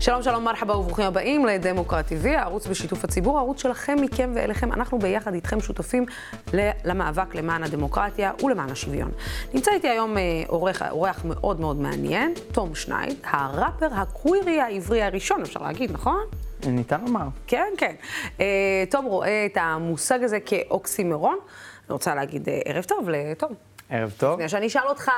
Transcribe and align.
שלום, 0.00 0.22
שלום, 0.22 0.44
מרחבה 0.44 0.76
וברוכים 0.76 1.04
הבאים 1.04 1.46
לדמוקרט 1.46 2.12
TV, 2.12 2.28
הערוץ 2.28 2.66
בשיתוף 2.66 3.04
הציבור, 3.04 3.38
הערוץ 3.38 3.62
שלכם, 3.62 3.96
מכם 4.00 4.32
ואליכם. 4.34 4.72
אנחנו 4.72 4.98
ביחד 4.98 5.34
איתכם 5.34 5.60
שותפים 5.60 6.06
למאבק 6.84 7.34
למען 7.34 7.62
הדמוקרטיה 7.62 8.32
ולמען 8.42 8.70
השוויון. 8.70 9.10
נמצא 9.54 9.70
איתי 9.70 9.88
היום 9.88 10.18
אה, 10.18 10.22
אורח, 10.48 10.82
אורח 10.82 11.24
מאוד 11.24 11.60
מאוד 11.60 11.76
מעניין, 11.76 12.34
תום 12.52 12.74
שנייד, 12.74 13.16
הראפר 13.24 13.88
הקווירי 13.92 14.60
העברי 14.60 15.02
הראשון, 15.02 15.42
אפשר 15.42 15.62
להגיד, 15.62 15.92
נכון? 15.92 16.20
ניתן 16.66 17.00
לומר. 17.00 17.26
כן, 17.46 17.72
כן. 17.78 17.94
אה, 18.40 18.84
תום 18.90 19.04
רואה 19.04 19.46
את 19.46 19.56
המושג 19.60 20.22
הזה 20.22 20.38
כאוקסימרון. 20.40 21.38
אני 21.88 21.92
רוצה 21.92 22.14
להגיד 22.14 22.48
אה, 22.48 22.60
ערב 22.64 22.84
טוב 22.84 23.08
לתום. 23.08 23.52
ערב 23.90 24.12
טוב. 24.18 24.32
לפני 24.32 24.48
שאני 24.48 24.66
אשאל 24.66 24.86
אותך 24.88 25.10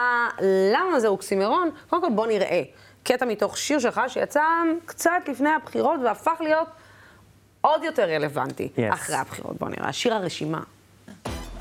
למה 0.72 1.00
זה 1.00 1.08
אוקסימרון, 1.08 1.70
קודם 1.90 2.02
כל 2.02 2.08
בוא 2.14 2.26
נראה 2.26 2.62
קטע 3.06 3.24
מתוך 3.26 3.58
שיר 3.58 3.78
שלך 3.78 4.00
שיצא 4.08 4.42
קצת 4.86 5.10
לפני 5.28 5.50
הבחירות 5.50 6.00
והפך 6.04 6.40
להיות 6.40 6.68
עוד 7.60 7.84
יותר 7.84 8.02
רלוונטי 8.02 8.68
Yes. 8.76 8.94
אחרי 8.94 9.16
הבחירות. 9.16 9.56
בוא 9.56 9.68
נראה, 9.68 9.92
שיר 9.92 10.14
הרשימה. 10.14 10.60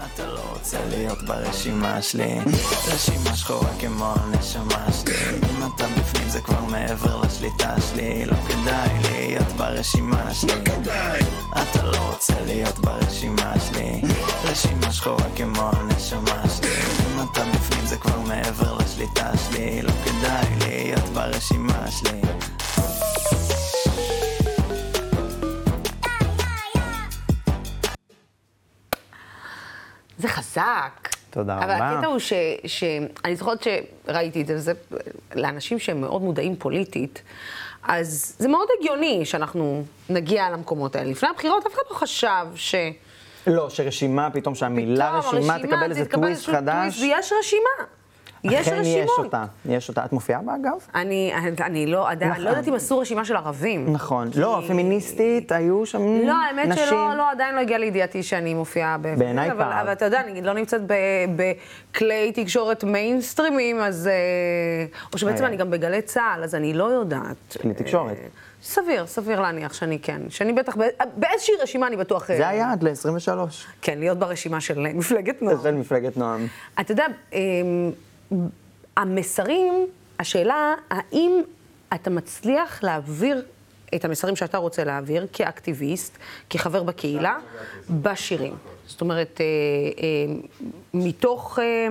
אתה 0.03 0.25
לא 0.25 0.41
רוצה 0.53 0.77
להיות 0.89 1.23
ברשימה 1.23 2.01
שלי. 2.01 2.39
רשימה 2.87 3.35
שחורה 3.35 3.69
כמו 3.79 4.13
הנשמה 4.15 4.85
שלי. 4.91 5.15
אם 5.35 5.71
אתה 5.75 5.87
בפנים 5.87 6.29
זה 6.29 6.41
כבר 6.41 6.61
מעבר 6.61 7.21
לשליטה 7.21 7.75
שלי. 7.81 8.25
לא 8.25 8.35
כדאי 8.47 8.89
להיות 9.01 9.47
ברשימה 9.57 10.33
שלי. 10.33 10.53
אתה 11.51 11.83
לא 11.83 11.97
רוצה 12.11 12.33
להיות 12.45 12.79
ברשימה 12.79 13.53
שלי. 13.67 14.01
רשימה 14.43 14.91
שחורה 14.91 15.29
כמו 15.35 15.69
הנשמה 15.73 16.43
שלי. 16.57 16.69
אם 16.99 17.23
אתה 17.31 17.43
בפנים 17.53 17.85
זה 17.85 17.97
כבר 17.97 18.19
מעבר 18.19 18.77
לשליטה 18.77 19.31
שלי. 19.37 19.81
לא 19.81 19.91
כדאי 20.05 20.55
להיות 20.59 21.09
ברשימה 21.13 21.91
שלי 21.91 22.21
זה 30.27 30.33
חזק. 30.33 31.09
תודה 31.29 31.57
אבל 31.57 31.63
רבה. 31.63 31.89
הקטע 31.89 32.07
הוא 32.07 32.19
ש... 32.19 32.33
ש... 32.65 32.83
אני 33.25 33.35
זוכרת 33.35 33.63
שראיתי 33.63 34.41
את 34.41 34.47
זה, 34.47 34.55
וזה 34.55 34.73
לאנשים 35.35 35.79
שהם 35.79 36.01
מאוד 36.01 36.21
מודעים 36.21 36.55
פוליטית, 36.55 37.21
אז 37.83 38.35
זה 38.39 38.47
מאוד 38.47 38.67
הגיוני 38.79 39.25
שאנחנו 39.25 39.83
נגיע 40.09 40.49
למקומות 40.49 40.95
האלה. 40.95 41.11
לפני 41.11 41.29
הבחירות 41.29 41.65
אף 41.65 41.73
אחד 41.73 41.81
לא 41.91 41.95
חשב 41.95 42.45
ש... 42.55 42.75
לא, 43.47 43.69
שרשימה, 43.69 44.29
פתאום 44.33 44.55
שהמילה 44.55 45.19
פתאום 45.19 45.35
רשימה 45.35 45.53
הרשימה 45.53 45.67
תקבל 45.77 45.89
איזה 45.89 46.05
טוויסט 46.05 46.49
חדש. 46.49 46.75
טוויסט, 46.75 47.01
ויש 47.01 47.31
רשימה. 47.39 47.85
יש 48.51 48.67
אכן 48.67 48.75
יש 48.81 48.87
רשימות. 48.87 49.09
אותה, 49.17 49.45
יש 49.65 49.89
אותה. 49.89 50.05
את 50.05 50.13
מופיעה 50.13 50.41
בה 50.41 50.55
אגב? 50.55 50.71
אני, 50.95 51.33
אני 51.61 51.85
לא, 51.85 52.09
עדיין, 52.09 52.31
נכון. 52.31 52.43
לא 52.43 52.49
יודעת 52.49 52.67
אם 52.67 52.73
עשו 52.73 52.99
רשימה 52.99 53.25
של 53.25 53.35
ערבים. 53.35 53.93
נכון. 53.93 54.31
כי- 54.31 54.39
לא, 54.39 54.61
פמיניסטית, 54.67 55.51
היו 55.51 55.85
שם 55.85 55.97
נשים. 56.01 56.27
לא, 56.27 56.33
האמת 56.33 56.77
שלא, 56.77 57.13
לא, 57.17 57.31
עדיין 57.31 57.55
לא 57.55 57.59
הגיע 57.59 57.77
לידיעתי 57.77 58.23
שאני 58.23 58.53
מופיעה 58.53 58.97
ב... 59.01 59.15
בעיניי 59.19 59.51
אבל, 59.51 59.59
פער. 59.63 59.81
אבל 59.81 59.91
אתה 59.91 60.05
יודע, 60.05 60.21
אני 60.21 60.41
לא 60.41 60.53
נמצאת 60.53 60.81
בכלי 61.35 62.31
תקשורת 62.31 62.83
מיינסטרימים, 62.83 63.79
אז... 63.79 64.07
אה, 64.07 64.13
או 65.13 65.17
שבעצם 65.17 65.43
אה. 65.43 65.49
אני 65.49 65.57
גם 65.57 65.71
בגלי 65.71 66.01
צה"ל, 66.01 66.43
אז 66.43 66.55
אני 66.55 66.73
לא 66.73 66.83
יודעת. 66.83 67.57
כלי 67.61 67.73
תקשורת. 67.73 68.17
אה, 68.17 68.27
סביר, 68.63 69.05
סביר 69.07 69.41
להניח 69.41 69.73
שאני 69.73 69.99
כן. 69.99 70.21
שאני 70.29 70.53
בטח, 70.53 70.75
בא- 70.75 70.85
באיזושהי 71.17 71.53
רשימה 71.61 71.87
אני 71.87 71.97
בטוח... 71.97 72.27
זה 72.27 72.47
היעד 72.47 72.83
ל-23. 72.83 73.29
כן, 73.81 73.99
להיות 73.99 74.19
ברשימה 74.19 74.61
של 74.61 74.87
מפלגת 74.93 75.41
נוער. 75.41 75.63
של 75.63 75.71
מפלגת 75.75 76.17
נועם. 76.17 76.47
אתה 76.79 76.91
יודע, 76.91 77.05
אמ, 77.33 77.37
המסרים, 78.97 79.73
השאלה, 80.19 80.73
האם 80.89 81.41
אתה 81.93 82.09
מצליח 82.09 82.83
להעביר 82.83 83.45
את 83.95 84.05
המסרים 84.05 84.35
שאתה 84.35 84.57
רוצה 84.57 84.83
להעביר 84.83 85.27
כאקטיביסט, 85.33 86.17
כחבר 86.49 86.83
בקהילה, 86.83 87.37
בשירים? 87.89 88.53
זאת 88.87 89.01
אומרת, 89.01 89.41
אה, 89.41 89.45
אה, 90.03 90.35
מתוך 90.93 91.59
אה, 91.59 91.87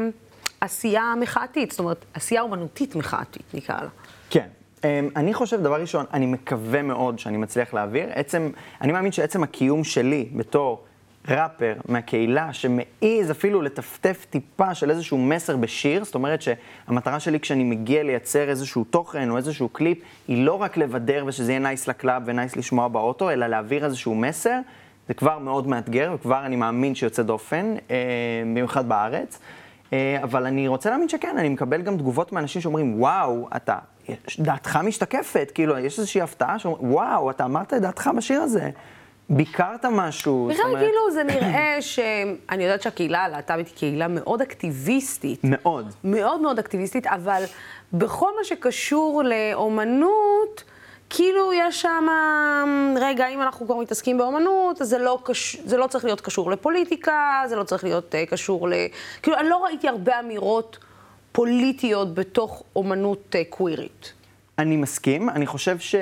עשייה 0.60 1.14
מחאתית, 1.20 1.70
זאת 1.70 1.80
אומרת, 1.80 2.04
עשייה 2.14 2.42
אומנותית 2.42 2.96
מחאתית, 2.96 3.54
נקרא 3.54 3.80
לה. 3.80 3.88
כן. 4.30 4.48
אמ, 4.84 5.08
אני 5.16 5.34
חושב, 5.34 5.60
דבר 5.60 5.80
ראשון, 5.80 6.04
אני 6.12 6.26
מקווה 6.26 6.82
מאוד 6.82 7.18
שאני 7.18 7.36
מצליח 7.36 7.74
להעביר. 7.74 8.08
עצם, 8.14 8.50
אני 8.80 8.92
מאמין 8.92 9.12
שעצם 9.12 9.42
הקיום 9.42 9.84
שלי 9.84 10.28
בתור 10.36 10.84
ראפר 11.28 11.74
מהקהילה, 11.88 12.52
שמעז 12.52 13.30
אפילו 13.30 13.62
לטפטף 13.62 14.26
טיפה 14.30 14.74
של 14.74 14.90
איזשהו 14.90 15.18
מסר 15.18 15.56
בשיר, 15.56 16.04
זאת 16.04 16.14
אומרת 16.14 16.42
שהמטרה 16.42 17.20
שלי 17.20 17.40
כשאני 17.40 17.64
מגיע 17.64 18.02
לייצר 18.02 18.48
איזשהו 18.48 18.84
תוכן 18.84 19.30
או 19.30 19.36
איזשהו 19.36 19.68
קליפ, 19.68 19.98
היא 20.28 20.44
לא 20.44 20.62
רק 20.62 20.76
לבדר 20.76 21.24
ושזה 21.26 21.52
יהיה 21.52 21.60
nice 21.60 21.88
ל 21.88 21.95
club 21.95 22.22
ו 22.26 22.32
nice 22.32 22.56
לשמוע 22.56 22.88
באוטו, 22.88 23.30
אלא 23.30 23.46
להעביר 23.46 23.84
איזשהו 23.84 24.14
מסר. 24.14 24.58
זה 25.08 25.14
כבר 25.14 25.38
מאוד 25.38 25.66
מאתגר, 25.66 26.12
וכבר 26.14 26.46
אני 26.46 26.56
מאמין 26.56 26.94
שיוצא 26.94 27.22
דופן, 27.22 27.74
אה, 27.90 27.96
במיוחד 28.42 28.88
בארץ. 28.88 29.38
אה, 29.92 30.18
אבל 30.22 30.46
אני 30.46 30.68
רוצה 30.68 30.90
להאמין 30.90 31.08
שכן, 31.08 31.38
אני 31.38 31.48
מקבל 31.48 31.82
גם 31.82 31.96
תגובות 31.96 32.32
מאנשים 32.32 32.62
שאומרים, 32.62 33.00
וואו, 33.00 33.48
אתה, 33.56 33.78
דעתך 34.38 34.78
משתקפת, 34.84 35.50
כאילו, 35.54 35.78
יש 35.78 35.98
איזושהי 35.98 36.20
הפתעה 36.20 36.58
שאומרים, 36.58 36.92
וואו, 36.92 37.30
אתה 37.30 37.44
אמרת 37.44 37.74
את 37.74 37.82
דעתך 37.82 38.10
בשיר 38.16 38.40
הזה, 38.40 38.70
ביקרת 39.30 39.84
משהו. 39.84 40.48
בכלל, 40.52 40.64
אומרת- 40.64 40.78
כאילו, 40.84 41.10
זה 41.12 41.22
נראה 41.24 41.76
ש... 41.80 41.98
אני 42.50 42.64
יודעת 42.64 42.82
שהקהילה 42.82 43.24
הלהט"בית 43.24 43.66
היא 43.68 43.74
קהילה 43.76 44.08
מאוד 44.08 44.42
אקטיביסטית. 44.42 45.40
מאוד. 45.44 45.92
מאוד 46.04 46.40
מאוד 46.40 46.58
אקטיביסטית, 46.58 47.06
אבל 47.06 47.42
בכל 47.92 48.30
מה 48.38 48.44
שקשור 48.44 49.22
לאומנות, 49.24 50.64
כאילו 51.10 51.52
יש 51.52 51.82
שם, 51.82 52.06
רגע, 53.00 53.28
אם 53.28 53.42
אנחנו 53.42 53.66
כבר 53.66 53.76
מתעסקים 53.76 54.18
באומנות, 54.18 54.82
אז 54.82 54.88
זה 54.88 54.98
לא, 54.98 55.18
קש... 55.24 55.56
זה 55.64 55.76
לא 55.76 55.86
צריך 55.86 56.04
להיות 56.04 56.20
קשור 56.20 56.50
לפוליטיקה, 56.50 57.42
זה 57.48 57.56
לא 57.56 57.62
צריך 57.64 57.84
להיות 57.84 58.14
uh, 58.14 58.30
קשור 58.30 58.68
ל... 58.68 58.72
כאילו, 59.22 59.36
אני 59.38 59.48
לא 59.48 59.64
ראיתי 59.64 59.88
הרבה 59.88 60.20
אמירות 60.20 60.78
פוליטיות 61.32 62.14
בתוך 62.14 62.62
אומנות 62.76 63.34
uh, 63.34 63.38
קווירית. 63.50 64.12
אני 64.58 64.76
מסכים, 64.76 65.30
אני 65.30 65.46
חושב 65.46 65.78
ש... 65.78 65.94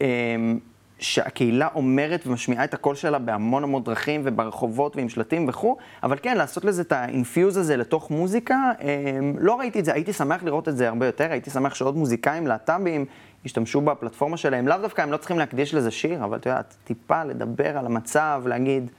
אמ, 0.00 0.58
שהקהילה 1.04 1.68
אומרת 1.74 2.26
ומשמיעה 2.26 2.64
את 2.64 2.74
הקול 2.74 2.94
שלה 2.94 3.18
בהמון 3.18 3.64
המון 3.64 3.84
דרכים 3.84 4.20
וברחובות 4.24 4.96
ועם 4.96 5.08
שלטים 5.08 5.48
וכו', 5.48 5.76
אבל 6.02 6.18
כן, 6.22 6.36
לעשות 6.36 6.64
לזה 6.64 6.82
את 6.82 6.92
האינפיוז 6.92 7.56
הזה 7.56 7.76
לתוך 7.76 8.10
מוזיקה, 8.10 8.72
אמ, 8.80 9.34
לא 9.38 9.58
ראיתי 9.58 9.80
את 9.80 9.84
זה, 9.84 9.92
הייתי 9.92 10.12
שמח 10.12 10.42
לראות 10.42 10.68
את 10.68 10.76
זה 10.76 10.88
הרבה 10.88 11.06
יותר, 11.06 11.30
הייתי 11.30 11.50
שמח 11.50 11.74
שעוד 11.74 11.96
מוזיקאים 11.96 12.46
להט"בים 12.46 13.04
ישתמשו 13.44 13.80
בפלטפורמה 13.80 14.36
שלהם, 14.36 14.68
לאו 14.68 14.76
דווקא 14.78 15.02
הם 15.02 15.12
לא 15.12 15.16
צריכים 15.16 15.38
להקדיש 15.38 15.74
לזה 15.74 15.90
שיר, 15.90 16.24
אבל 16.24 16.38
את 16.38 16.46
יודעת, 16.46 16.76
טיפה 16.84 17.24
לדבר 17.24 17.78
על 17.78 17.86
המצב, 17.86 18.42
להגיד, 18.46 18.90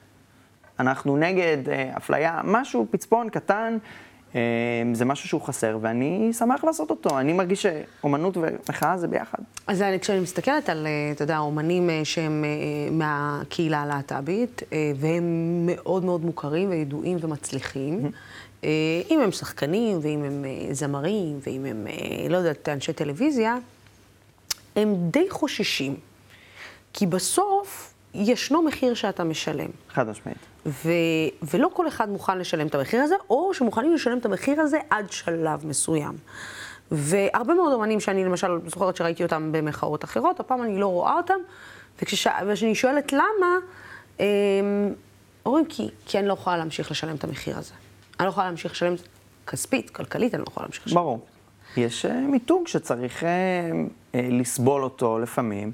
אנחנו 0.80 1.18
נגד 1.18 1.70
אה, 1.70 1.92
אפליה, 1.98 2.42
משהו, 2.44 2.88
פצפון 2.92 3.30
קטן, 3.30 3.78
זה 4.94 5.06
משהו 5.06 5.28
שהוא 5.28 5.42
חסר, 5.42 5.78
ואני 5.82 6.34
שמח 6.34 6.64
לעשות 6.64 6.90
אותו. 6.90 7.20
אני 7.20 7.34
מרגיש 7.34 7.66
שאומנות 7.66 8.38
ומחאה 8.38 8.98
זה 8.98 9.08
ביחד. 9.08 9.38
אז 9.68 9.82
אני, 9.82 10.00
כשאני 10.00 10.20
מסתכלת 10.20 10.70
על, 10.70 10.88
אה, 10.88 11.12
אתה 11.12 11.24
יודע, 11.24 11.38
אומנים 11.38 11.90
אה, 11.90 12.02
שהם 12.04 12.46
אה, 12.46 12.92
מהקהילה 12.92 13.82
הלהט"בית, 13.82 14.62
והם 14.96 15.24
מאוד 15.66 16.06
מאוד 16.06 16.26
מוכרים 16.26 16.70
וידועים 16.70 17.18
ומצליחים, 17.22 18.12
אם 19.12 19.20
הם 19.24 19.32
שחקנים, 19.32 20.00
ואם 20.02 20.24
הם 20.24 20.46
זמרים, 20.72 21.40
ואם 21.48 21.66
הם, 21.66 21.88
לא 22.30 22.38
יודעת, 22.38 22.70
אנשי 22.70 22.94
טלוויזיה, 22.94 23.58
הם 24.76 24.96
די 25.12 25.30
חוששים. 25.30 25.96
כי 26.94 27.06
בסוף 27.06 27.94
ישנו 28.16 28.62
מחיר 28.62 28.94
שאתה 28.94 29.24
משלם. 29.24 29.70
חד 29.90 30.10
משמעית. 30.10 30.38
ו- 30.66 30.90
ולא 31.54 31.70
כל 31.74 31.88
אחד 31.88 32.10
מוכן 32.10 32.38
לשלם 32.38 32.68
את 32.68 32.76
המחיר 32.76 33.02
הזה, 33.02 33.16
או 33.30 33.54
שמוכנים 33.54 33.94
לשלם 33.94 34.18
את 34.18 34.26
המחיר 34.26 34.62
הזה 34.62 34.78
עד 34.90 35.12
שלב 35.12 35.66
מסוים. 35.68 36.14
והרבה 36.92 37.54
מאוד 37.54 37.74
אומנים 37.74 38.00
שאני 38.00 38.26
למשל 38.26 38.60
זוכרת 38.68 38.96
שראיתי 38.96 39.24
אותם 39.24 39.52
במחאות 39.52 40.04
אחרות, 40.04 40.40
הפעם 40.40 40.64
אני 40.64 40.80
לא 40.80 40.88
רואה 40.88 41.18
אותם, 41.18 41.34
וכשש- 42.02 42.44
וכשאני 42.48 42.76
שואלת 42.76 43.14
למה, 43.14 43.58
הם 44.20 44.94
אומרים 45.46 45.66
כי, 45.66 45.90
כי 46.06 46.20
אני 46.20 46.28
לא 46.28 46.34
יכולה 46.34 46.58
להמשיך 46.58 46.92
לשלם 46.92 47.16
את 47.16 47.24
המחיר 47.24 47.58
הזה. 47.58 47.74
אני 48.20 48.26
לא 48.26 48.30
יכולה 48.30 48.46
להמשיך 48.48 48.72
לשלם 48.72 48.94
כספית, 49.48 49.90
כלכלית, 49.90 50.34
אני 50.36 50.42
לא 50.42 50.48
יכולה 50.52 50.66
להמשיך 50.66 50.86
לשלם. 50.88 50.96
ברור. 50.96 51.20
יש 51.78 52.06
אה, 52.06 52.14
מיתוג 52.20 52.68
שצריך 52.68 53.24
אה, 53.24 53.30
אה, 54.16 54.28
לסבול 54.32 54.84
אותו 54.84 55.20
לפעמים. 55.20 55.72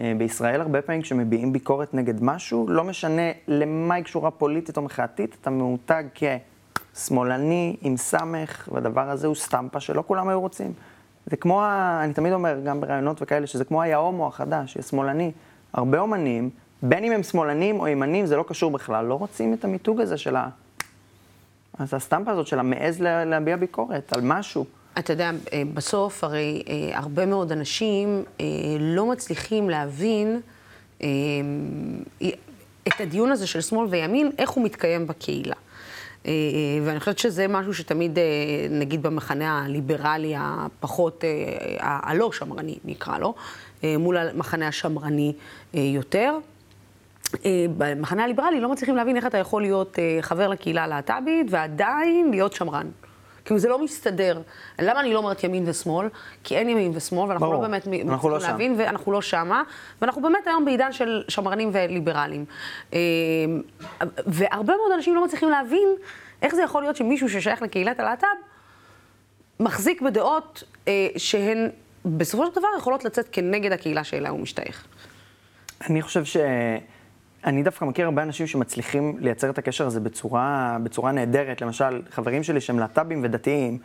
אה, 0.00 0.12
בישראל 0.18 0.60
הרבה 0.60 0.82
פעמים 0.82 1.02
כשמביעים 1.02 1.52
ביקורת 1.52 1.94
נגד 1.94 2.22
משהו, 2.24 2.66
לא 2.68 2.84
משנה 2.84 3.22
למה 3.48 3.94
היא 3.94 4.04
קשורה 4.04 4.30
פוליטית 4.30 4.76
או 4.76 4.82
מחאתית, 4.82 5.36
אתה 5.40 5.50
מאותג 5.50 6.04
כשמאלני 6.94 7.76
עם 7.80 7.96
סמך, 7.96 8.68
והדבר 8.72 9.10
הזה 9.10 9.26
הוא 9.26 9.34
סטמפה 9.34 9.80
שלא 9.80 10.04
כולם 10.06 10.28
היו 10.28 10.40
רוצים. 10.40 10.72
זה 11.26 11.36
כמו. 11.36 11.64
אני 12.04 12.12
תמיד 12.14 12.32
אומר, 12.32 12.60
גם 12.64 12.80
בראיונות 12.80 13.22
וכאלה, 13.22 13.46
שזה 13.46 13.64
כמו 13.64 13.82
היה 13.82 13.96
הומו 13.96 14.26
החדש, 14.26 14.76
השמאלני. 14.76 15.32
הרבה 15.72 15.98
אומנים, 16.00 16.50
בין 16.82 17.04
אם 17.04 17.12
הם 17.12 17.22
שמאלנים 17.22 17.80
או 17.80 17.88
ימנים, 17.88 18.26
זה 18.26 18.36
לא 18.36 18.44
קשור 18.48 18.70
בכלל, 18.70 19.04
לא 19.04 19.14
רוצים 19.14 19.54
את 19.54 19.64
המיתוג 19.64 20.00
הזה 20.00 20.16
של 20.16 20.36
ה... 20.36 20.48
אז 21.78 21.94
הסטמפה 21.94 22.30
הזאת 22.30 22.46
של 22.46 22.58
המעז 22.58 23.00
לה- 23.00 23.24
להביע 23.24 23.56
ביקורת 23.56 24.12
על 24.12 24.20
משהו. 24.24 24.64
אתה 24.98 25.12
יודע, 25.12 25.30
אה, 25.52 25.62
בסוף 25.74 26.24
הרי 26.24 26.62
אה, 26.68 26.98
הרבה 26.98 27.26
מאוד 27.26 27.52
אנשים 27.52 28.24
אה, 28.40 28.46
לא 28.80 29.06
מצליחים 29.06 29.70
להבין 29.70 30.40
את 32.88 33.00
הדיון 33.00 33.32
הזה 33.32 33.46
של 33.46 33.60
שמאל 33.60 33.86
וימין, 33.90 34.30
איך 34.38 34.50
הוא 34.50 34.64
מתקיים 34.64 35.06
בקהילה. 35.06 35.54
ואני 36.84 37.00
חושבת 37.00 37.18
שזה 37.18 37.48
משהו 37.48 37.74
שתמיד, 37.74 38.18
נגיד 38.70 39.02
במחנה 39.02 39.64
הליברלי 39.64 40.34
הפחות, 40.38 41.24
הלא 41.78 42.32
שמרני 42.32 42.78
נקרא 42.84 43.18
לו, 43.18 43.34
מול 43.82 44.16
המחנה 44.16 44.68
השמרני 44.68 45.32
יותר. 45.74 46.38
במחנה 47.76 48.24
הליברלי 48.24 48.60
לא 48.60 48.72
מצליחים 48.72 48.96
להבין 48.96 49.16
איך 49.16 49.26
אתה 49.26 49.38
יכול 49.38 49.62
להיות 49.62 49.98
חבר 50.20 50.48
לקהילה 50.48 50.84
הלהט"בית 50.84 51.46
ועדיין 51.50 52.30
להיות 52.30 52.52
שמרן. 52.52 52.86
כאילו 53.50 53.58
זה 53.60 53.68
לא 53.68 53.84
מסתדר. 53.84 54.42
למה 54.78 55.00
אני 55.00 55.12
לא 55.12 55.18
אומרת 55.18 55.44
ימין 55.44 55.68
ושמאל? 55.68 56.08
כי 56.44 56.56
אין 56.56 56.68
ימין 56.68 56.92
ושמאל, 56.94 57.28
ואנחנו 57.28 57.46
ברור. 57.46 57.62
לא 57.62 57.68
באמת 57.68 57.86
לא 57.86 57.92
מצליחים 57.92 58.40
שם. 58.40 58.46
להבין, 58.46 58.74
ואנחנו 58.78 59.12
לא 59.12 59.22
שמה, 59.22 59.62
ואנחנו 60.00 60.22
באמת 60.22 60.46
היום 60.46 60.64
בעידן 60.64 60.92
של 60.92 61.22
שמרנים 61.28 61.70
וליברלים. 61.72 62.44
אה, 62.92 62.98
והרבה 64.26 64.74
מאוד 64.76 64.92
אנשים 64.94 65.14
לא 65.14 65.24
מצליחים 65.24 65.50
להבין 65.50 65.88
איך 66.42 66.54
זה 66.54 66.62
יכול 66.62 66.82
להיות 66.82 66.96
שמישהו 66.96 67.28
ששייך 67.28 67.62
לקהילת 67.62 68.00
הלהט"ב 68.00 68.26
מחזיק 69.60 70.00
בדעות 70.00 70.62
אה, 70.88 71.08
שהן 71.16 71.68
בסופו 72.04 72.46
של 72.46 72.52
דבר 72.52 72.68
יכולות 72.78 73.04
לצאת 73.04 73.28
כנגד 73.32 73.72
הקהילה 73.72 74.04
שאליה 74.04 74.30
הוא 74.30 74.40
משתייך. 74.40 74.84
אני 75.90 76.02
חושב 76.02 76.24
ש... 76.24 76.36
אני 77.44 77.62
דווקא 77.62 77.84
מכיר 77.84 78.04
הרבה 78.04 78.22
אנשים 78.22 78.46
שמצליחים 78.46 79.16
לייצר 79.18 79.50
את 79.50 79.58
הקשר 79.58 79.86
הזה 79.86 80.00
בצורה, 80.00 80.76
בצורה 80.82 81.12
נהדרת. 81.12 81.60
למשל, 81.60 82.02
חברים 82.10 82.42
שלי 82.42 82.60
שהם 82.60 82.78
להט"בים 82.78 83.20
ודתיים, 83.22 83.78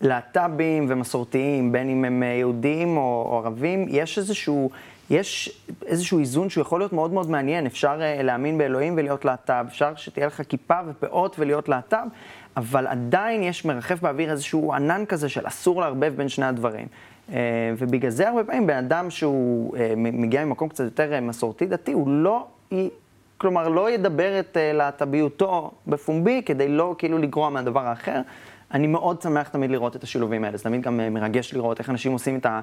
להט"בים 0.00 0.86
ומסורתיים, 0.88 1.72
בין 1.72 1.88
אם 1.88 2.04
הם 2.04 2.22
אה, 2.22 2.28
יהודים 2.28 2.96
או, 2.96 3.26
או 3.30 3.38
ערבים, 3.38 3.86
יש 3.88 4.18
איזשהו, 4.18 4.70
יש 5.10 5.62
איזשהו 5.86 6.18
איזון 6.18 6.50
שהוא 6.50 6.62
יכול 6.62 6.80
להיות 6.80 6.92
מאוד 6.92 7.12
מאוד 7.12 7.30
מעניין. 7.30 7.66
אפשר 7.66 8.00
uh, 8.00 8.22
להאמין 8.22 8.58
באלוהים 8.58 8.94
ולהיות 8.96 9.24
להט"ב, 9.24 9.64
אפשר 9.68 9.92
שתהיה 9.96 10.26
לך 10.26 10.42
כיפה 10.48 10.74
ופאות 10.88 11.36
ולהיות 11.38 11.68
להט"ב, 11.68 12.06
אבל 12.56 12.86
עדיין 12.86 13.42
יש 13.42 13.64
מרחף 13.64 14.00
באוויר 14.00 14.30
איזשהו 14.30 14.72
ענן 14.72 15.04
כזה 15.08 15.28
של 15.28 15.46
אסור 15.46 15.80
לערבב 15.80 16.12
בין 16.16 16.28
שני 16.28 16.46
הדברים. 16.46 16.86
Uh, 17.28 17.32
ובגלל 17.78 18.10
זה 18.10 18.28
הרבה 18.28 18.44
פעמים 18.44 18.66
בן 18.66 18.76
אדם 18.76 19.10
שהוא 19.10 19.76
uh, 19.76 19.80
מגיע 19.96 20.44
ממקום 20.44 20.68
קצת 20.68 20.84
יותר 20.84 21.12
uh, 21.18 21.20
מסורתי-דתי, 21.20 21.92
הוא 21.92 22.08
לא... 22.08 22.46
כלומר, 23.42 23.68
לא 23.68 23.90
ידבר 23.90 24.40
את 24.40 24.56
uh, 24.56 24.76
להט"ביותו 24.76 25.70
בפומבי 25.86 26.42
כדי 26.46 26.68
לא 26.68 26.94
כאילו 26.98 27.18
לגרוע 27.18 27.50
מהדבר 27.50 27.80
האחר. 27.80 28.20
אני 28.74 28.86
מאוד 28.86 29.22
שמח 29.22 29.48
תמיד 29.48 29.70
לראות 29.70 29.96
את 29.96 30.02
השילובים 30.02 30.44
האלה, 30.44 30.56
זה 30.56 30.64
תמיד 30.64 30.82
גם 30.82 31.00
uh, 31.00 31.10
מרגש 31.10 31.54
לראות 31.54 31.78
איך 31.78 31.90
אנשים 31.90 32.12
עושים 32.12 32.38
את, 32.38 32.46
ה, 32.46 32.60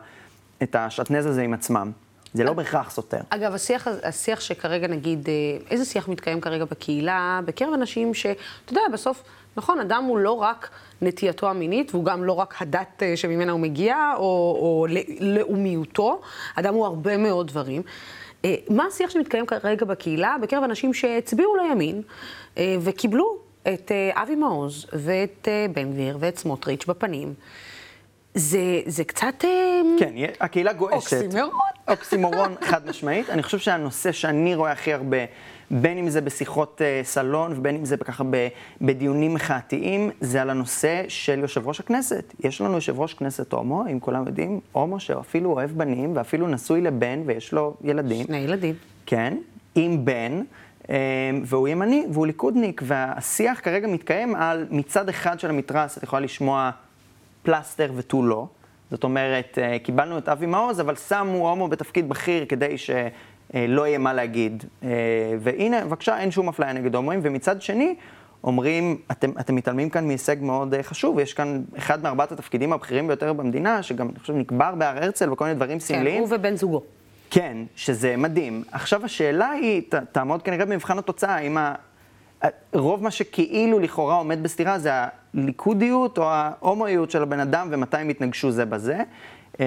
את 0.63 0.75
השעטנז 0.75 1.25
הזה 1.25 1.41
עם 1.41 1.53
עצמם. 1.53 1.91
זה 2.33 2.43
לא 2.43 2.53
בהכרח 2.53 2.91
סותר. 2.91 3.17
אגב, 3.29 3.53
השיח, 3.53 3.87
השיח 4.03 4.39
שכרגע, 4.39 4.87
נגיד, 4.87 5.29
אה, 5.29 5.33
איזה 5.69 5.85
שיח 5.85 6.07
מתקיים 6.07 6.41
כרגע 6.41 6.65
בקהילה, 6.65 7.39
בקרב 7.45 7.73
אנשים 7.73 8.13
ש... 8.13 8.25
אתה 8.25 8.71
יודע, 8.71 8.81
בסוף, 8.93 9.23
נכון, 9.57 9.79
אדם 9.79 10.03
הוא 10.03 10.17
לא 10.17 10.31
רק 10.31 10.69
נטייתו 11.01 11.49
המינית, 11.49 11.91
והוא 11.95 12.05
גם 12.05 12.23
לא 12.23 12.33
רק 12.33 12.61
הדת 12.61 13.03
שממנה 13.15 13.51
הוא 13.51 13.59
מגיע, 13.59 13.95
או, 14.15 14.21
או 14.59 14.87
לאומיותו, 15.19 16.21
אדם 16.55 16.73
הוא 16.73 16.85
הרבה 16.85 17.17
מאוד 17.17 17.47
דברים. 17.47 17.81
אה, 18.45 18.55
מה 18.69 18.85
השיח 18.85 19.09
שמתקיים 19.09 19.45
כרגע 19.45 19.85
בקהילה, 19.85 20.35
בקרב 20.41 20.63
אנשים 20.63 20.93
שהצביעו 20.93 21.55
לימין, 21.55 22.01
אה, 22.57 22.75
וקיבלו 22.81 23.37
את 23.73 23.91
אה, 23.91 24.23
אבי 24.23 24.35
מעוז, 24.35 24.85
ואת 24.93 25.47
בן 25.73 25.91
גביר, 25.91 26.17
ואת 26.19 26.37
סמוטריץ' 26.37 26.85
בפנים? 26.85 27.33
זה, 28.33 28.81
זה 28.85 29.03
קצת... 29.03 29.43
כן, 29.99 30.13
הקהילה 30.39 30.73
גועשת. 30.73 31.13
אוקסימורון. 31.13 31.68
אוקסימורון 31.89 32.55
חד 32.61 32.87
משמעית. 32.89 33.29
אני 33.29 33.43
חושב 33.43 33.59
שהנושא 33.59 34.11
שאני 34.11 34.55
רואה 34.55 34.71
הכי 34.71 34.93
הרבה, 34.93 35.17
בין 35.71 35.97
אם 35.97 36.09
זה 36.09 36.21
בשיחות 36.21 36.81
אה, 36.81 37.01
סלון 37.03 37.53
ובין 37.57 37.75
אם 37.75 37.85
זה 37.85 37.97
ככה 37.97 38.23
בדיונים 38.81 39.33
מחאתיים, 39.33 40.11
זה 40.21 40.41
על 40.41 40.49
הנושא 40.49 41.03
של 41.07 41.39
יושב 41.39 41.67
ראש 41.67 41.79
הכנסת. 41.79 42.33
יש 42.43 42.61
לנו 42.61 42.73
יושב 42.73 42.99
ראש 42.99 43.13
כנסת 43.13 43.53
הומו, 43.53 43.83
אם 43.91 43.99
כולם 43.99 44.27
יודעים, 44.27 44.59
הומו 44.71 44.99
שאפילו 44.99 45.51
אוהב 45.51 45.71
בנים 45.71 46.15
ואפילו 46.15 46.47
נשוי 46.47 46.81
לבן 46.81 47.23
ויש 47.25 47.53
לו 47.53 47.75
ילדים. 47.83 48.25
שני 48.25 48.37
ילדים. 48.37 48.75
כן, 49.05 49.37
עם 49.75 50.05
בן, 50.05 50.41
אה, 50.89 50.95
והוא 51.43 51.67
ימני 51.67 52.05
והוא 52.11 52.27
ליכודניק, 52.27 52.81
והשיח 52.85 53.59
כרגע 53.63 53.87
מתקיים 53.87 54.35
על 54.35 54.65
מצד 54.69 55.09
אחד 55.09 55.39
של 55.39 55.49
המתרס, 55.49 55.97
את 55.97 56.03
יכולה 56.03 56.19
לשמוע 56.19 56.71
פלסטר 57.43 57.91
ותו 57.95 58.23
לא. 58.23 58.47
זאת 58.91 59.03
אומרת, 59.03 59.57
אה, 59.61 59.79
קיבלנו 59.79 60.17
את 60.17 60.29
אבי 60.29 60.45
מעוז, 60.45 60.79
אבל 60.81 60.95
שמו 60.95 61.49
הומו 61.49 61.67
בתפקיד 61.67 62.09
בכיר 62.09 62.45
כדי 62.45 62.75
שלא 62.77 63.87
יהיה 63.87 63.97
מה 63.97 64.13
להגיד. 64.13 64.63
אה, 64.83 64.89
והנה, 65.39 65.85
בבקשה, 65.85 66.19
אין 66.19 66.31
שום 66.31 66.49
אפליה 66.49 66.73
נגד 66.73 66.95
הומואים. 66.95 67.19
ומצד 67.23 67.61
שני, 67.61 67.95
אומרים, 68.43 68.97
אתם, 69.11 69.31
אתם 69.39 69.55
מתעלמים 69.55 69.89
כאן 69.89 70.07
מהישג 70.07 70.35
מאוד 70.41 70.73
אה, 70.73 70.83
חשוב, 70.83 71.19
יש 71.19 71.33
כאן 71.33 71.61
אחד 71.77 72.03
מארבעת 72.03 72.31
התפקידים 72.31 72.73
הבכירים 72.73 73.07
ביותר 73.07 73.33
במדינה, 73.33 73.83
שגם, 73.83 74.09
אני 74.09 74.19
חושב, 74.19 74.33
נקבר 74.33 74.75
בהר 74.75 74.97
הרצל 74.97 75.31
וכל 75.31 75.45
מיני 75.45 75.55
דברים 75.55 75.79
כן, 75.79 75.85
סמליים. 75.85 76.21
הוא 76.21 76.27
ובן 76.31 76.55
זוגו. 76.55 76.81
כן, 77.29 77.57
שזה 77.75 78.17
מדהים. 78.17 78.63
עכשיו 78.71 79.05
השאלה 79.05 79.49
היא, 79.49 79.81
ת, 79.89 79.95
תעמוד 79.95 80.41
כנראה 80.41 80.65
במבחן 80.65 80.97
התוצאה, 80.97 81.35
האם. 81.35 81.57
רוב 82.73 83.03
מה 83.03 83.11
שכאילו 83.11 83.79
לכאורה 83.79 84.15
עומד 84.15 84.43
בסתירה 84.43 84.79
זה 84.79 84.91
הליכודיות 85.33 86.17
או 86.17 86.23
ההומואיות 86.23 87.11
של 87.11 87.21
הבן 87.21 87.39
אדם 87.39 87.67
ומתי 87.71 87.97
הם 87.97 88.09
יתנגשו 88.09 88.51
זה 88.51 88.65
בזה. 88.65 89.03
אה, 89.59 89.65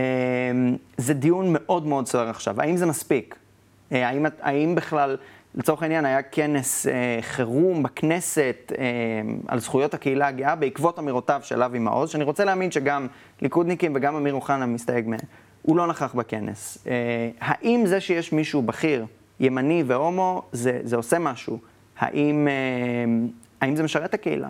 זה 0.96 1.14
דיון 1.14 1.46
מאוד 1.48 1.86
מאוד 1.86 2.06
סוער 2.06 2.30
עכשיו. 2.30 2.60
האם 2.60 2.76
זה 2.76 2.86
מספיק? 2.86 3.36
אה, 3.92 4.08
האם, 4.08 4.26
האם 4.42 4.74
בכלל, 4.74 5.16
לצורך 5.54 5.82
העניין, 5.82 6.04
היה 6.04 6.22
כנס 6.22 6.86
אה, 6.86 7.18
חירום 7.20 7.82
בכנסת 7.82 8.72
על 9.48 9.58
זכויות 9.58 9.94
הקהילה 9.94 10.26
הגאה 10.26 10.54
בעקבות 10.54 10.98
אמירותיו 10.98 11.40
של 11.44 11.62
אבי 11.62 11.78
מעוז, 11.78 12.10
שאני 12.10 12.24
רוצה 12.24 12.44
להאמין 12.44 12.70
שגם 12.70 13.06
ליכודניקים 13.42 13.92
וגם 13.94 14.16
אמיר 14.16 14.34
אוחנה 14.34 14.66
מסתייג 14.66 15.08
מהם. 15.08 15.20
הוא 15.62 15.76
לא 15.76 15.86
נכח 15.86 16.14
בכנס. 16.14 16.86
האם 17.40 17.86
זה 17.86 18.00
שיש 18.00 18.32
מישהו 18.32 18.62
בכיר, 18.62 19.06
ימני 19.40 19.84
והומו, 19.86 20.42
זה, 20.52 20.80
זה 20.82 20.96
עושה 20.96 21.18
משהו? 21.18 21.58
האם, 22.02 22.48
אה, 22.48 23.28
האם 23.60 23.76
זה 23.76 23.82
משרת 23.82 24.04
את 24.04 24.14
הקהילה? 24.14 24.48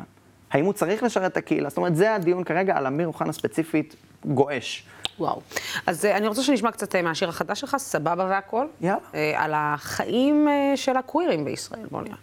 האם 0.50 0.64
הוא 0.64 0.72
צריך 0.72 1.02
לשרת 1.02 1.32
את 1.32 1.36
הקהילה? 1.36 1.68
זאת 1.68 1.78
אומרת, 1.78 1.96
זה 1.96 2.14
הדיון 2.14 2.44
כרגע 2.44 2.76
על 2.76 2.86
אמיר 2.86 3.06
אוחנה 3.06 3.32
ספציפית 3.32 3.96
גועש. 4.24 4.84
וואו. 5.18 5.40
אז 5.86 6.04
אה, 6.04 6.16
אני 6.16 6.28
רוצה 6.28 6.42
שנשמע 6.42 6.70
קצת 6.70 6.94
אה, 6.94 7.02
מהשיר 7.02 7.28
החדש 7.28 7.60
שלך, 7.60 7.76
סבבה 7.78 8.26
והכל. 8.30 8.66
יאללה. 8.80 8.98
על 9.36 9.52
החיים 9.54 10.48
של 10.76 10.96
הקווירים 10.96 11.44
בישראל. 11.44 11.86
בוא 11.90 12.02
נראה. 12.02 12.16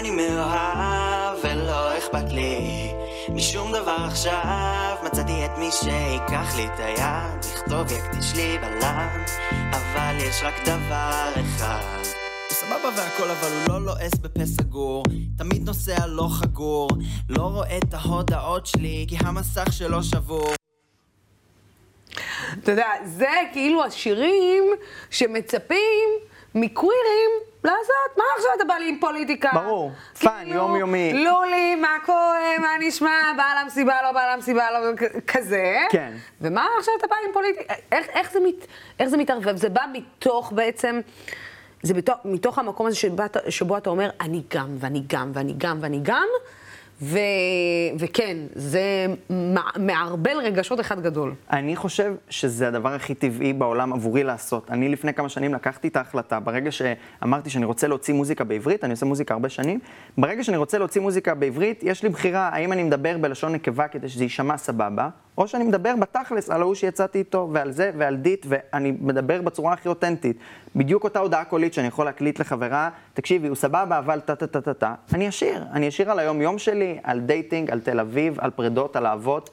אני 0.00 0.10
מאוהב 0.10 1.38
ולא 1.44 1.98
אכפת 1.98 2.32
לי 2.32 2.93
משום 3.28 3.72
דבר 3.72 3.96
עכשיו. 4.06 4.96
מצאתי 5.04 5.44
את 5.44 5.50
מי 5.58 5.70
שיקח 5.72 6.56
לי 6.56 6.66
את 6.66 6.78
היד 6.78 7.44
יכתוב 7.54 7.92
יקדיש 7.92 8.34
לי 8.36 8.58
בלם 8.58 9.24
אבל 9.70 10.16
יש 10.18 10.42
רק 10.42 10.54
דבר 10.62 11.32
אחד. 11.40 12.02
סבבה 12.50 12.88
והכל 12.96 13.30
אבל 13.30 13.48
הוא 13.52 13.68
לא 13.68 13.86
לועס 13.86 14.14
בפה 14.14 14.46
סגור. 14.46 15.02
תמיד 15.38 15.66
נוסע 15.66 16.06
לא 16.06 16.28
חגור. 16.30 16.88
לא 17.28 17.42
רואה 17.42 17.78
את 17.78 17.94
ההודעות 17.94 18.66
שלי 18.66 19.06
כי 19.08 19.16
המסך 19.20 19.72
שלו 19.72 20.02
שבור. 20.02 20.54
אתה 22.62 22.72
יודע, 22.72 22.88
זה 23.04 23.30
כאילו 23.52 23.84
השירים 23.84 24.64
שמצפים 25.10 26.08
מקווירים 26.54 27.30
לעשות. 27.64 28.16
מה 28.16 28.24
עכשיו 28.36 28.50
אתה 28.56 28.64
בא 28.64 28.74
לי 28.74 28.88
עם 28.88 28.98
פוליטיקה? 29.00 29.50
ברור. 29.54 29.92
fun, 30.20 30.42
כאילו, 30.44 30.54
יומיומי. 30.54 31.24
לולי, 31.24 31.74
מה 31.74 31.96
קורה, 32.06 32.58
מה 32.60 32.68
נשמע, 32.80 33.32
בא 33.36 33.44
למסיבה, 33.62 33.94
לא 34.02 34.12
בא 34.12 34.34
למסיבה, 34.34 34.70
לא... 34.70 34.78
כזה. 35.26 35.76
כן. 35.90 36.12
ומה 36.40 36.66
עכשיו 36.78 36.94
אתה 36.98 37.06
בא 37.06 37.16
עם 37.26 37.32
פוליטיקה? 37.32 37.74
איך, 37.92 38.06
איך, 38.08 38.32
זה, 38.32 38.40
מת, 38.40 38.66
איך 38.98 39.08
זה 39.08 39.16
מתערבב? 39.16 39.56
זה 39.56 39.68
בא 39.68 39.82
מתוך 39.92 40.52
בעצם... 40.52 41.00
זה 41.82 41.94
מתוך, 41.94 42.16
מתוך 42.24 42.58
המקום 42.58 42.86
הזה 42.86 42.96
שבו, 42.96 43.22
שבו 43.48 43.76
אתה 43.76 43.90
אומר, 43.90 44.10
אני 44.20 44.42
גם, 44.54 44.76
ואני 44.78 45.02
גם, 45.06 45.30
ואני 45.34 45.54
גם, 45.58 45.78
ואני 45.80 46.00
גם, 46.02 46.26
ו, 47.02 47.18
וכן, 47.98 48.36
זה 48.54 49.06
מע- 49.30 49.78
מערבל 49.78 50.36
רגשות 50.42 50.80
אחד 50.80 51.00
גדול. 51.02 51.34
אני 51.52 51.76
חושב 51.76 52.14
שזה 52.28 52.68
הדבר 52.68 52.94
הכי 52.94 53.14
טבעי 53.14 53.52
בעולם 53.52 53.92
עבורי 53.92 54.24
לעשות. 54.24 54.70
אני 54.70 54.88
לפני 54.88 55.14
כמה 55.14 55.28
שנים 55.28 55.54
לקחתי 55.54 55.88
את 55.88 55.96
ההחלטה, 55.96 56.40
ברגע 56.40 56.70
שאמרתי 56.72 57.50
שאני 57.50 57.64
רוצה 57.64 57.88
להוציא 57.88 58.14
מוזיקה 58.14 58.44
בעברית, 58.44 58.84
אני 58.84 58.92
עושה 58.92 59.06
מוזיקה 59.06 59.34
הרבה 59.34 59.48
שנים, 59.48 59.78
ברגע 60.18 60.44
שאני 60.44 60.56
רוצה 60.56 60.78
להוציא 60.78 61.00
מוזיקה 61.00 61.34
בעברית, 61.34 61.80
יש 61.82 62.02
לי 62.02 62.08
בחירה 62.08 62.48
האם 62.52 62.72
אני 62.72 62.82
מדבר 62.82 63.18
בלשון 63.18 63.52
נקבה 63.52 63.88
כדי 63.88 64.08
שזה 64.08 64.24
יישמע 64.24 64.56
סבבה, 64.56 65.08
או 65.38 65.48
שאני 65.48 65.64
מדבר 65.64 65.94
בתכלס 66.00 66.50
על 66.50 66.60
ההוא 66.60 66.74
שיצאתי 66.74 67.18
איתו, 67.18 67.48
ועל 67.52 67.72
זה, 67.72 67.90
ועל 67.98 68.16
דיט, 68.16 68.46
ואני 68.48 68.92
מדבר 69.00 69.42
בצורה 69.42 69.72
הכי 69.72 69.88
אותנטית. 69.88 70.36
בדיוק 70.76 71.04
אותה 71.04 71.18
הודעה 71.18 71.44
קולית 71.44 71.74
שאני 71.74 71.86
יכול 71.86 72.04
להקליט 72.04 72.40
לחברה, 72.40 72.90
תקשיבי, 73.14 73.48
הוא 73.48 73.56
סבבה, 73.56 73.98
אבל 73.98 74.20
טה-טה-טה-טה. 74.20 74.94
אני 75.14 75.28
אשיר, 75.28 75.64
אני 75.72 75.88
אשיר 75.88 76.10
על 76.10 76.18
היום-יום 76.18 76.58
שלי, 76.58 76.98
על 77.02 77.20
dating, 77.20 77.70
על 77.70 77.80
תל 77.80 78.00
אביב, 78.00 78.40
על 78.40 78.50
פרידות, 78.50 78.96
על 78.96 79.06
אהבות. 79.06 79.50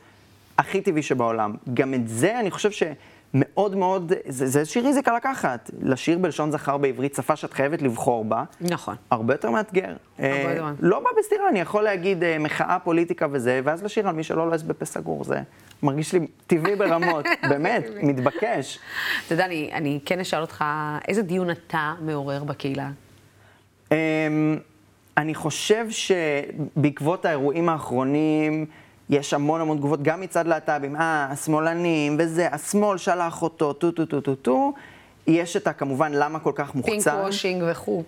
הכי 0.58 0.82
טבעי 0.82 1.04
שבעולם. 1.04 1.56
גם 1.74 1.94
את 1.94 2.08
זה 2.08 2.40
אני 2.40 2.52
חושב 2.52 2.72
שמאוד 2.72 2.96
מאוד, 3.34 4.14
זה, 4.28 4.48
זה 4.48 4.60
איזושהי 4.60 4.82
ריזיקה 4.82 5.16
לקחת. 5.16 5.72
לשיר 5.82 6.18
בלשון 6.18 6.52
זכר 6.52 6.78
בעברית, 6.78 7.16
שפה 7.16 7.36
שאת 7.36 7.54
חייבת 7.54 7.82
לבחור 7.82 8.26
בה. 8.26 8.44
נכון. 8.62 8.96
הרבה 9.12 9.34
יותר 9.34 9.50
מאתגר. 9.50 9.96
הרבה 10.20 10.30
אה, 10.30 10.54
יותר. 10.54 10.66
לא 10.80 11.00
בא 11.00 11.10
בסתירה, 11.20 11.50
אני 11.50 11.60
יכול 11.60 11.84
להגיד 11.84 12.24
אה, 12.24 12.40
מחאה, 12.40 12.78
פוליטיקה 12.84 13.28
וזה, 13.32 13.62
ואז 13.64 13.84
לשיר 13.84 14.08
על 14.08 14.16
מי 14.16 14.24
שלא 14.24 14.48
לועס 14.48 14.62
בפה 14.62 14.86
סגור. 14.86 15.24
זה 15.24 15.42
מרגיש 15.84 16.14
לי 16.14 16.28
טבעי 16.48 16.76
ברמות, 16.76 17.26
באמת, 17.50 17.84
מתבקש. 18.04 18.80
אתה 19.26 19.34
יודע, 19.34 19.46
אני, 19.46 19.70
אני 19.74 20.00
כן 20.06 20.20
אשאל 20.20 20.42
אותך, 20.42 20.66
איזה 21.08 21.22
דיון 21.22 21.50
אתה 21.50 21.94
מעורר 22.02 22.44
בקהילה? 22.44 22.90
אמ, 23.92 23.96
אני 25.18 25.36
חושב 25.36 25.86
שבעקבות 25.90 27.26
האירועים 27.26 27.70
האחרונים, 27.70 28.66
יש 29.10 29.34
המון 29.34 29.62
המון 29.62 29.78
תגובות, 29.78 30.04
גם 30.04 30.22
מצד 30.22 30.48
להט"בים, 30.48 30.96
אה, 30.96 31.28
השמאלנים 31.32 32.16
וזה, 32.20 32.48
השמאל 32.52 32.98
שלח 32.98 33.42
אותו, 33.42 33.74
טו 33.74 33.92
טו 33.92 34.06
טו 34.06 34.22
טו 34.22 34.36
טו. 34.36 34.74
יש 35.28 35.58
את 35.58 35.68
הכמובן 35.68 36.12
למה 36.12 36.40
כל 36.40 36.52
כך 36.56 36.76
מוחצן. 36.76 36.92
pink 36.92 37.26
washing 37.26 37.64
וכו'. 37.72 38.04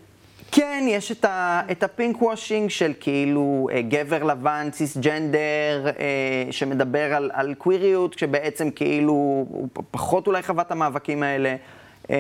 כן, 0.55 0.85
יש 0.87 1.11
את, 1.11 1.25
ה, 1.25 1.61
את 1.71 1.83
ה 1.83 1.91
pink 1.91 2.21
washing 2.21 2.69
של 2.69 2.93
כאילו 2.99 3.67
אה, 3.71 3.81
גבר 3.81 4.23
לבן, 4.23 4.69
סיסג'נדר, 4.71 5.87
אה, 5.99 6.51
שמדבר 6.51 7.13
על, 7.13 7.31
על 7.33 7.53
קוויריות, 7.53 8.19
שבעצם 8.19 8.69
כאילו 8.69 9.13
הוא 9.49 9.67
פחות 9.91 10.27
אולי 10.27 10.43
חווה 10.43 10.63
את 10.63 10.71
המאבקים 10.71 11.23
האלה. 11.23 11.55
אה, 12.09 12.15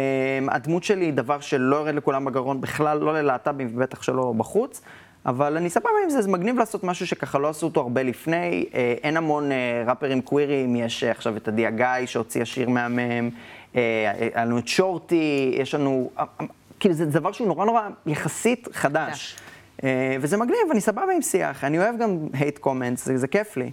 הדמות 0.47 0.83
שלי 0.83 1.05
היא 1.05 1.13
דבר 1.13 1.39
שלא 1.39 1.75
יורד 1.75 1.95
לכולם 1.95 2.25
בגרון, 2.25 2.61
בכלל 2.61 2.97
לא 2.99 3.13
ללהט"בים 3.13 3.69
ובטח 3.73 4.01
שלא 4.01 4.33
בחוץ. 4.37 4.81
אבל 5.25 5.57
אני 5.57 5.69
סבבה 5.69 5.89
עם 6.03 6.09
זה, 6.09 6.21
זה 6.21 6.29
מגניב 6.29 6.57
לעשות 6.57 6.83
משהו 6.83 7.07
שככה 7.07 7.39
לא 7.39 7.49
עשו 7.49 7.65
אותו 7.65 7.81
הרבה 7.81 8.03
לפני. 8.03 8.65
אה, 8.73 8.95
אין 9.03 9.17
המון 9.17 9.51
אה, 9.51 9.83
ראפרים 9.87 10.21
קווירים, 10.21 10.75
יש 10.75 11.03
אה, 11.03 11.11
עכשיו 11.11 11.37
את 11.37 11.47
עדי 11.47 11.67
הגיא 11.67 12.05
שהוציא 12.05 12.41
השיר 12.41 12.69
מהמם, 12.69 13.29
אה, 13.75 14.11
היה 14.35 14.45
לנו 14.45 14.57
את 14.57 14.67
שורטי, 14.67 15.51
יש 15.57 15.75
לנו... 15.75 16.09
אה, 16.19 16.23
אה, 16.41 16.45
כאילו 16.79 16.95
זה 16.95 17.05
דבר 17.05 17.31
שהוא 17.31 17.47
נורא 17.47 17.65
נורא 17.65 17.89
יחסית 18.05 18.67
חדש. 18.73 19.35
אה, 19.83 20.17
וזה 20.21 20.37
מגניב, 20.37 20.71
אני 20.71 20.81
סבבה 20.81 21.13
עם 21.15 21.21
שיח, 21.21 21.63
אני 21.63 21.79
אוהב 21.79 21.97
גם 21.99 22.27
hate 22.33 22.65
comments, 22.65 22.95
זה, 23.03 23.17
זה 23.17 23.27
כיף 23.27 23.57
לי. 23.57 23.71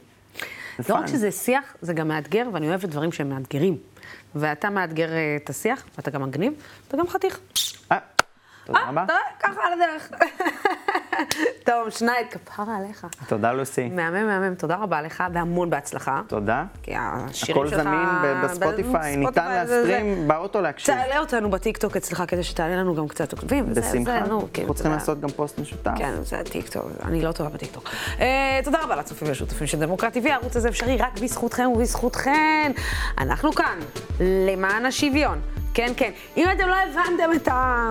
לא 0.88 0.95
רק. 0.95 1.07
שזה 1.07 1.30
שיח, 1.30 1.76
זה 1.83 1.92
גם 1.92 2.09
מאתגר, 2.09 2.49
ואני 2.52 2.69
אוהבת 2.69 2.85
דברים 2.88 3.12
שהם 3.12 3.28
מאתגרים. 3.28 3.76
ואתה 4.35 4.71
מאתגר 4.71 5.12
אה, 5.12 5.37
את 5.37 5.50
השיח, 5.50 5.85
ואתה 5.97 6.11
גם 6.11 6.23
מגניב, 6.23 6.52
אתה 6.88 6.97
גם 6.97 7.09
חתיך. 7.09 7.40
אה, 7.92 7.99
תודה 8.64 8.78
אה, 8.78 8.88
רבה. 8.88 9.04
אתה 9.04 9.12
רואה? 9.12 9.25
ככה 9.40 9.61
על 9.66 9.73
הדרך. 9.73 10.11
טוב, 11.67 11.90
שנייד, 11.90 12.26
כפרה 12.31 12.76
עליך. 12.76 13.07
תודה 13.29 13.52
לוסי. 13.52 13.88
מהמם, 13.88 14.26
מהמם, 14.26 14.55
תודה 14.55 14.76
רבה 14.76 15.02
לך, 15.02 15.25
והמון 15.33 15.71
בהצלחה. 15.71 16.21
תודה. 16.26 16.64
כי 16.83 16.93
השירים 16.97 17.62
הכל 17.62 17.71
שלך... 17.71 17.83
זמין 17.83 18.09
ב- 18.25 18.45
בספוטיפיי, 18.45 19.17
ניתן 19.17 19.49
להסטרים 19.49 20.29
באוטו 20.29 20.61
להקשיב. 20.61 20.95
תעלה 20.95 21.19
אותנו 21.19 21.50
בטיקטוק 21.50 21.97
אצלך 21.97 22.23
כדי 22.29 22.43
שתעלה 22.43 22.76
לנו 22.76 22.95
גם 22.95 23.09
קצת 23.09 23.33
עוקבים. 23.33 23.75
בשמחה. 23.75 23.90
כאילו, 23.93 24.17
אנחנו 24.17 24.49
אתה 24.64 24.75
צריכים. 24.75 24.93
לעשות 24.93 25.21
גם 25.21 25.29
פוסט 25.29 25.59
משותף. 25.59 25.90
כן, 25.97 26.12
זה 26.23 26.40
הטיקטוק, 26.40 26.85
אני 27.05 27.23
לא 27.23 27.33
טובה 27.33 27.50
בטיקטוק. 27.50 27.88
אה, 28.21 28.61
תודה 28.64 28.79
רבה 28.83 28.97
לצופים 28.97 29.29
והשותפים 29.29 29.67
של 29.67 29.79
דמוקרט 29.81 30.17
TV, 30.17 30.29
הערוץ 30.31 30.57
הזה 30.57 30.69
אפשרי 30.69 30.97
רק 30.97 31.21
בזכותכם 31.21 31.69
ובזכותכן. 31.75 32.73
אנחנו 33.19 33.52
כאן, 33.52 33.79
למען 34.21 34.87
השוויון. 34.87 35.40
כן, 35.75 35.93
כן. 35.97 36.11
אם 36.37 36.47
אתם 36.52 36.69
לא 36.69 36.75
הבנתם 36.76 37.33
את 37.37 37.49
ה... 37.49 37.90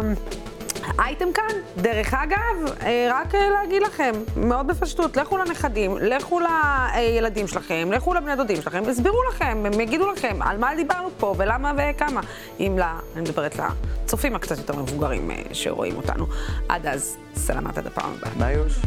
האייטם 1.00 1.34
כאן, 1.34 1.56
דרך 1.78 2.14
אגב, 2.14 2.74
אה, 2.82 3.10
רק 3.12 3.36
אה, 3.36 3.50
להגיד 3.50 3.82
לכם, 3.82 4.12
מאוד 4.38 4.68
בפשטות, 4.68 5.18
לכו 5.18 5.38
לנכדים, 5.38 5.98
לכו 5.98 6.40
לילדים 6.40 7.48
שלכם, 7.48 7.90
לכו 7.92 8.14
לבני 8.14 8.36
דודים 8.36 8.62
שלכם, 8.62 8.84
יסבירו 8.90 9.24
לכם, 9.30 9.64
הם 9.66 9.80
יגידו 9.80 10.12
לכם 10.12 10.42
על 10.42 10.58
מה 10.58 10.76
דיברנו 10.76 11.10
פה 11.18 11.36
ולמה 11.38 11.72
וכמה. 11.78 12.22
אם 12.60 12.76
ל... 12.80 12.82
אני 12.82 13.22
מדברת 13.22 13.56
לצופים 13.56 14.36
הקצת 14.36 14.58
יותר 14.58 14.76
מבוגרים 14.76 15.32
אה, 15.32 15.42
שרואים 15.54 15.98
אותנו. 15.98 16.26
עד 16.70 16.86
אז, 16.86 17.18
סלמת 17.36 17.78
עד 17.78 17.88
הפעם 17.88 18.14
הבאה. 18.18 18.32
ביי 18.38 18.54
יוש. 18.56 18.80